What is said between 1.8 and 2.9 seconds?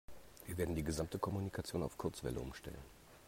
auf Kurzwelle umstellen.